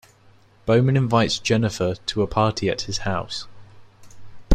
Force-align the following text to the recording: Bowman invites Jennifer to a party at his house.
Bowman 0.65 0.97
invites 0.97 1.37
Jennifer 1.37 1.93
to 2.07 2.23
a 2.23 2.25
party 2.27 2.69
at 2.71 2.81
his 2.81 2.97
house. 3.05 3.45